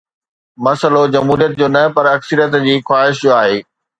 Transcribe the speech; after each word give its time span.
مسئلو 0.65 1.01
جمهوريت 1.13 1.51
جو 1.59 1.67
نه 1.75 1.83
پر 1.95 2.05
اڪثريت 2.15 2.51
جي 2.65 2.75
خواهش 2.87 3.15
جو 3.23 3.31
آهي. 3.41 3.57